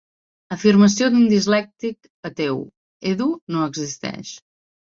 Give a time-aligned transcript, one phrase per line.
[0.53, 2.59] Afirmació d'un dislèctic ateu:
[3.13, 4.37] "Edu no existeix".